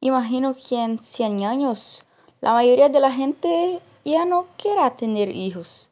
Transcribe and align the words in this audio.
Imagino 0.00 0.54
que 0.54 0.76
en 0.76 0.98
100 1.00 1.44
años 1.44 2.04
la 2.40 2.52
mayoría 2.52 2.88
de 2.88 3.00
la 3.00 3.10
gente 3.10 3.80
ya 4.04 4.24
no 4.24 4.46
quiera 4.56 4.96
tener 4.96 5.30
hijos, 5.30 5.90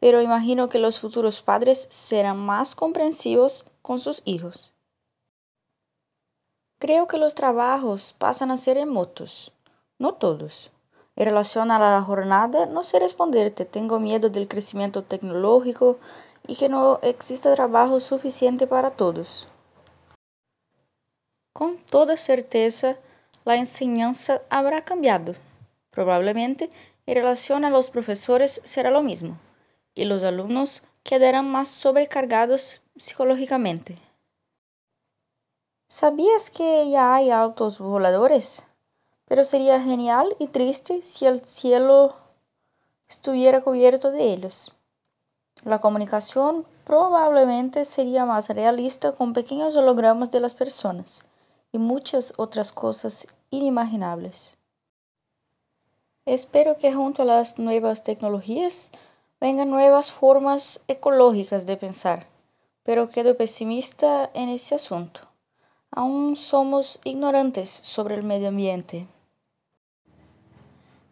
pero 0.00 0.20
imagino 0.20 0.68
que 0.68 0.80
los 0.80 0.98
futuros 0.98 1.40
padres 1.40 1.86
serán 1.88 2.38
más 2.38 2.74
comprensivos 2.74 3.64
con 3.80 4.00
sus 4.00 4.22
hijos. 4.24 4.72
Creo 6.80 7.06
que 7.06 7.16
los 7.16 7.34
trabajos 7.36 8.12
pasan 8.18 8.50
a 8.50 8.56
ser 8.56 8.76
remotos, 8.76 9.52
no 9.98 10.14
todos. 10.14 10.72
En 11.16 11.26
relación 11.26 11.70
a 11.70 11.78
la 11.78 12.02
jornada, 12.02 12.66
no 12.66 12.82
sé 12.82 12.98
responderte, 12.98 13.64
tengo 13.64 14.00
miedo 14.00 14.30
del 14.30 14.48
crecimiento 14.48 15.04
tecnológico 15.04 15.98
y 16.46 16.56
que 16.56 16.68
no 16.68 16.98
exista 17.02 17.54
trabajo 17.54 18.00
suficiente 18.00 18.66
para 18.66 18.90
todos. 18.90 19.46
Con 21.52 21.78
toda 21.78 22.16
certeza, 22.16 22.96
la 23.44 23.56
enseñanza 23.56 24.42
habrá 24.48 24.84
cambiado. 24.84 25.34
Probablemente 25.90 26.70
en 27.06 27.14
relación 27.14 27.64
a 27.64 27.70
los 27.70 27.90
profesores 27.90 28.60
será 28.64 28.90
lo 28.90 29.02
mismo, 29.02 29.38
y 29.94 30.04
los 30.04 30.22
alumnos 30.22 30.82
quedarán 31.02 31.50
más 31.50 31.68
sobrecargados 31.68 32.80
psicológicamente. 32.96 33.98
¿Sabías 35.88 36.50
que 36.50 36.90
ya 36.90 37.14
hay 37.14 37.30
autos 37.30 37.78
voladores? 37.78 38.64
Pero 39.26 39.44
sería 39.44 39.80
genial 39.80 40.34
y 40.38 40.48
triste 40.48 41.02
si 41.02 41.26
el 41.26 41.44
cielo 41.44 42.16
estuviera 43.08 43.60
cubierto 43.60 44.10
de 44.10 44.32
ellos. 44.32 44.74
La 45.64 45.80
comunicación 45.80 46.66
probablemente 46.84 47.84
sería 47.84 48.24
más 48.24 48.48
realista 48.48 49.12
con 49.12 49.32
pequeños 49.32 49.76
hologramas 49.76 50.30
de 50.30 50.40
las 50.40 50.54
personas 50.54 51.24
y 51.74 51.78
muchas 51.78 52.32
otras 52.36 52.70
cosas 52.70 53.26
inimaginables. 53.50 54.56
Espero 56.24 56.78
que 56.78 56.94
junto 56.94 57.22
a 57.22 57.24
las 57.24 57.58
nuevas 57.58 58.04
tecnologías 58.04 58.92
vengan 59.40 59.70
nuevas 59.70 60.12
formas 60.12 60.80
ecológicas 60.86 61.66
de 61.66 61.76
pensar, 61.76 62.28
pero 62.84 63.08
quedo 63.08 63.36
pesimista 63.36 64.30
en 64.34 64.50
ese 64.50 64.76
asunto. 64.76 65.22
Aún 65.90 66.36
somos 66.36 67.00
ignorantes 67.02 67.70
sobre 67.70 68.14
el 68.14 68.22
medio 68.22 68.48
ambiente. 68.48 69.08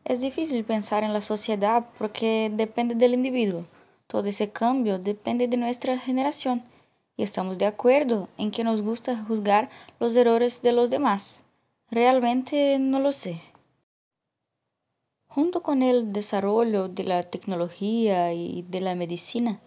Es 0.05 0.21
difícil 0.21 0.65
pensar 0.65 1.03
en 1.03 1.13
la 1.13 1.23
sociedad 1.23 1.87
porque 1.99 2.53
depende 2.55 2.95
del 2.95 3.15
individuo. 3.15 3.65
Todo 4.07 4.29
ese 4.29 4.51
cambio 4.51 5.01
depende 5.01 5.49
de 5.49 5.57
nuestra 5.57 5.99
generación 5.99 6.63
y 7.17 7.23
estamos 7.23 7.59
de 7.59 7.67
acuerdo 7.67 8.29
en 8.39 8.51
que 8.51 8.65
nos 8.65 8.83
gusta 8.83 9.17
juzgar 9.17 9.71
los 10.01 10.17
errores 10.17 10.63
de 10.63 10.73
los 10.73 10.91
demás. 10.91 11.43
Realmente 11.91 12.79
no 12.79 13.01
lo 13.01 13.13
sé. 13.13 13.41
Junto 15.27 15.63
con 15.63 15.83
el 15.83 16.13
desarrollo 16.13 16.89
de 16.89 17.05
la 17.05 17.23
tecnología 17.23 18.33
y 18.33 18.63
de 18.69 18.81
la 18.81 18.95
medicina, 18.95 19.61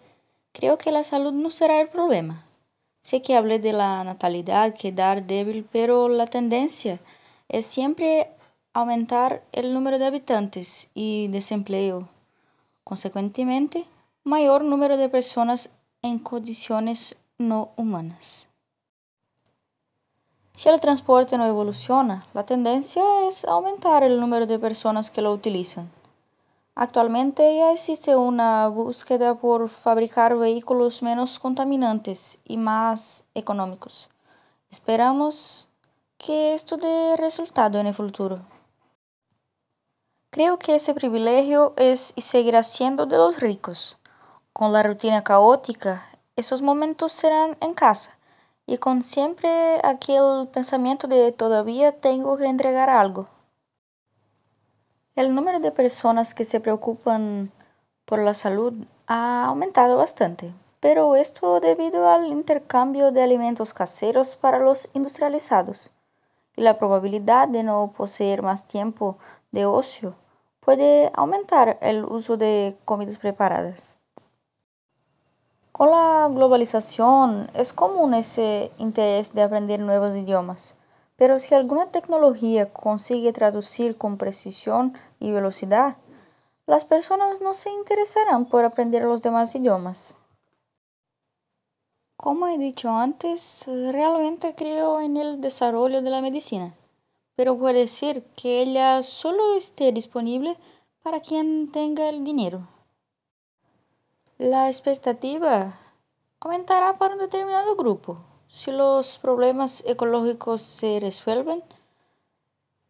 creo 0.52 0.78
que 0.78 0.92
la 0.92 1.04
salud 1.04 1.32
no 1.32 1.50
será 1.50 1.80
el 1.80 1.88
problema. 1.88 2.46
Sé 3.02 3.22
que 3.22 3.36
hablé 3.36 3.58
de 3.58 3.72
la 3.72 4.02
natalidad 4.02 4.74
quedar 4.74 5.26
débil, 5.26 5.66
pero 5.70 6.08
la 6.08 6.26
tendencia 6.26 6.98
es 7.48 7.66
siempre 7.66 8.30
aumentar 8.72 9.44
el 9.52 9.72
número 9.72 9.98
de 9.98 10.06
habitantes 10.06 10.88
y 10.94 11.28
desempleo. 11.28 12.08
Consecuentemente, 12.84 13.84
mayor 14.24 14.64
número 14.64 14.96
de 14.96 15.08
personas 15.08 15.70
en 16.02 16.18
condiciones 16.18 17.16
no 17.38 17.72
humanas. 17.76 18.48
Si 20.54 20.70
el 20.70 20.80
transporte 20.80 21.36
no 21.36 21.46
evoluciona, 21.46 22.26
la 22.32 22.46
tendencia 22.46 23.02
es 23.28 23.44
aumentar 23.44 24.02
el 24.02 24.18
número 24.18 24.46
de 24.46 24.58
personas 24.58 25.10
que 25.10 25.20
lo 25.20 25.32
utilizan. 25.32 25.90
Actualmente 26.74 27.56
ya 27.56 27.72
existe 27.72 28.16
una 28.16 28.68
búsqueda 28.68 29.34
por 29.34 29.68
fabricar 29.68 30.36
vehículos 30.36 31.02
menos 31.02 31.38
contaminantes 31.38 32.38
y 32.44 32.56
más 32.56 33.24
económicos. 33.34 34.08
Esperamos 34.70 35.68
que 36.18 36.54
esto 36.54 36.76
dé 36.76 37.16
resultado 37.16 37.78
en 37.78 37.86
el 37.86 37.94
futuro. 37.94 38.40
Creo 40.30 40.58
que 40.58 40.74
ese 40.74 40.92
privilegio 40.92 41.72
es 41.76 42.12
y 42.14 42.20
seguirá 42.20 42.62
siendo 42.62 43.06
de 43.06 43.16
los 43.16 43.40
ricos. 43.40 43.98
Con 44.52 44.72
la 44.72 44.82
rutina 44.82 45.22
caótica, 45.22 46.06
esos 46.36 46.60
momentos 46.60 47.12
serán 47.12 47.56
en 47.60 47.72
casa 47.72 48.16
y 48.66 48.78
con 48.78 49.02
siempre 49.02 49.80
aquel 49.82 50.48
pensamiento 50.52 51.08
de 51.08 51.32
todavía 51.32 51.92
tengo 51.92 52.36
que 52.36 52.46
entregar 52.46 52.90
algo. 52.90 53.28
El 55.14 55.34
número 55.34 55.60
de 55.60 55.72
personas 55.72 56.34
que 56.34 56.44
se 56.44 56.60
preocupan 56.60 57.50
por 58.04 58.18
la 58.18 58.34
salud 58.34 58.74
ha 59.06 59.46
aumentado 59.46 59.96
bastante, 59.96 60.52
pero 60.80 61.16
esto 61.16 61.58
debido 61.60 62.08
al 62.08 62.26
intercambio 62.26 63.12
de 63.12 63.22
alimentos 63.22 63.72
caseros 63.72 64.36
para 64.36 64.58
los 64.58 64.90
industrializados 64.92 65.90
y 66.54 66.60
la 66.60 66.76
probabilidad 66.76 67.48
de 67.48 67.62
no 67.62 67.94
poseer 67.96 68.42
más 68.42 68.66
tiempo 68.66 69.16
de 69.52 69.64
ocio 69.64 70.16
puede 70.60 71.10
aumentar 71.14 71.78
el 71.80 72.04
uso 72.04 72.36
de 72.36 72.76
comidas 72.84 73.18
preparadas. 73.18 73.98
Con 75.76 75.90
la 75.90 76.26
globalización 76.32 77.50
es 77.52 77.74
común 77.74 78.14
ese 78.14 78.72
interés 78.78 79.34
de 79.34 79.42
aprender 79.42 79.78
nuevos 79.78 80.16
idiomas, 80.16 80.74
pero 81.16 81.38
si 81.38 81.54
alguna 81.54 81.90
tecnología 81.90 82.72
consigue 82.72 83.34
traducir 83.34 83.98
con 83.98 84.16
precisión 84.16 84.94
y 85.20 85.32
velocidad, 85.32 85.98
las 86.64 86.86
personas 86.86 87.42
no 87.42 87.52
se 87.52 87.70
interesarán 87.70 88.46
por 88.46 88.64
aprender 88.64 89.02
los 89.02 89.20
demás 89.20 89.54
idiomas. 89.54 90.16
Como 92.16 92.48
he 92.48 92.56
dicho 92.56 92.88
antes, 92.88 93.64
realmente 93.66 94.54
creo 94.54 95.00
en 95.00 95.18
el 95.18 95.42
desarrollo 95.42 96.00
de 96.00 96.08
la 96.08 96.22
medicina, 96.22 96.72
pero 97.34 97.58
puede 97.58 97.86
ser 97.88 98.22
que 98.34 98.62
ella 98.62 99.02
solo 99.02 99.54
esté 99.58 99.92
disponible 99.92 100.56
para 101.02 101.20
quien 101.20 101.70
tenga 101.70 102.08
el 102.08 102.24
dinero. 102.24 102.66
La 104.38 104.68
expectativa 104.68 105.78
aumentará 106.40 106.98
para 106.98 107.14
un 107.14 107.20
determinado 107.20 107.74
grupo. 107.74 108.18
Si 108.48 108.70
los 108.70 109.16
problemas 109.16 109.82
ecológicos 109.86 110.60
se 110.60 111.00
resuelven, 111.00 111.62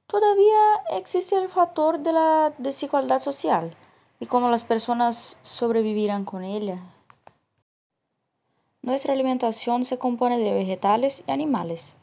todavía 0.08 0.58
existe 0.90 1.36
el 1.36 1.48
factor 1.48 2.00
de 2.00 2.12
la 2.12 2.52
desigualdad 2.58 3.20
social 3.20 3.76
y 4.18 4.26
cómo 4.26 4.50
las 4.50 4.64
personas 4.64 5.38
sobrevivirán 5.42 6.24
con 6.24 6.42
ella. 6.42 6.80
Nuestra 8.82 9.12
alimentación 9.12 9.84
se 9.84 9.98
compone 9.98 10.40
de 10.40 10.52
vegetales 10.52 11.22
y 11.28 11.30
animales. 11.30 11.96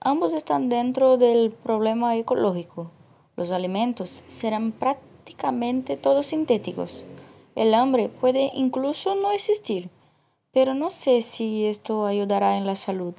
Ambos 0.00 0.34
están 0.34 0.68
dentro 0.68 1.16
del 1.16 1.52
problema 1.52 2.16
ecológico. 2.16 2.90
Los 3.36 3.50
alimentos 3.50 4.22
serán 4.28 4.72
prácticamente 4.72 5.96
todos 5.96 6.26
sintéticos. 6.26 7.06
El 7.56 7.74
hambre 7.74 8.08
puede 8.08 8.50
incluso 8.54 9.16
no 9.16 9.32
existir, 9.32 9.90
pero 10.52 10.74
no 10.74 10.90
sé 10.90 11.20
si 11.22 11.66
esto 11.66 12.06
ayudará 12.06 12.56
en 12.56 12.66
la 12.66 12.76
salud. 12.76 13.14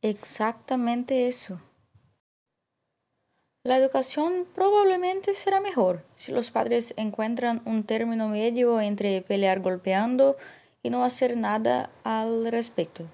Exactamente 0.00 1.28
eso. 1.28 1.60
La 3.62 3.76
educación 3.76 4.46
probablemente 4.54 5.32
será 5.32 5.60
mejor 5.60 6.04
si 6.16 6.32
los 6.32 6.50
padres 6.50 6.92
encuentran 6.96 7.62
un 7.64 7.84
término 7.84 8.28
medio 8.28 8.80
entre 8.80 9.22
pelear 9.22 9.60
golpeando 9.60 10.36
y 10.82 10.90
no 10.90 11.04
hacer 11.04 11.36
nada 11.36 11.90
al 12.04 12.46
respecto. 12.50 13.04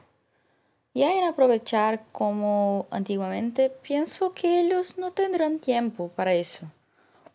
Ya 0.93 1.13
en 1.15 1.25
aprovechar 1.25 2.03
como 2.11 2.87
antiguamente, 2.91 3.71
pienso 3.71 4.33
que 4.33 4.61
ellos 4.61 4.99
no 4.99 5.13
tendrán 5.13 5.61
tiempo 5.61 6.09
para 6.09 6.35
eso 6.35 6.67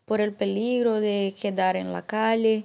por 0.06 0.22
el 0.22 0.34
peligro 0.34 1.00
de 1.00 1.36
quedar 1.40 1.76
en 1.76 1.92
la 1.92 2.04
calle, 2.04 2.64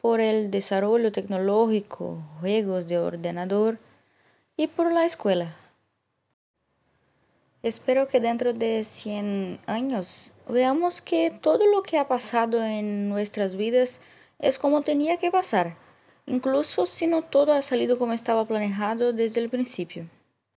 por 0.00 0.20
el 0.20 0.50
desarrollo 0.50 1.10
tecnológico, 1.10 2.22
juegos 2.40 2.86
de 2.86 2.98
ordenador 2.98 3.78
y 4.56 4.66
por 4.68 4.92
la 4.92 5.04
escuela. 5.04 5.56
Espero 7.62 8.06
que 8.06 8.20
dentro 8.20 8.52
de 8.52 8.84
100 8.84 9.58
años 9.66 10.32
veamos 10.48 11.02
que 11.02 11.30
todo 11.30 11.66
lo 11.66 11.82
que 11.82 11.98
ha 11.98 12.06
pasado 12.06 12.62
en 12.62 13.08
nuestras 13.08 13.56
vidas 13.56 14.00
es 14.38 14.58
como 14.58 14.82
tenía 14.82 15.16
que 15.16 15.30
pasar, 15.30 15.76
incluso 16.26 16.86
si 16.86 17.06
no 17.06 17.22
todo 17.22 17.52
ha 17.52 17.62
salido 17.62 17.98
como 17.98 18.12
estaba 18.12 18.44
planeado 18.44 19.12
desde 19.12 19.40
el 19.40 19.48
principio. 19.48 20.06